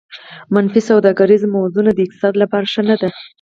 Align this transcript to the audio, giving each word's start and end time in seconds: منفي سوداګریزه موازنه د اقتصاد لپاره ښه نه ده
منفي 0.53 0.81
سوداګریزه 0.89 1.47
موازنه 1.55 1.91
د 1.93 1.99
اقتصاد 2.05 2.33
لپاره 2.41 2.65
ښه 2.73 2.81
نه 2.89 2.95
ده 3.01 3.09